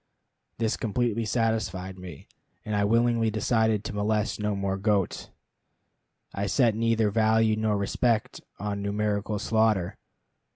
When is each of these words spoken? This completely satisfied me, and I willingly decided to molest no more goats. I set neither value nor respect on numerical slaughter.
This 0.57 0.77
completely 0.77 1.25
satisfied 1.25 1.99
me, 1.99 2.27
and 2.65 2.75
I 2.75 2.85
willingly 2.85 3.29
decided 3.29 3.83
to 3.83 3.93
molest 3.93 4.39
no 4.39 4.55
more 4.55 4.75
goats. 4.75 5.29
I 6.33 6.47
set 6.47 6.73
neither 6.73 7.11
value 7.11 7.55
nor 7.55 7.77
respect 7.77 8.41
on 8.57 8.81
numerical 8.81 9.37
slaughter. 9.37 9.99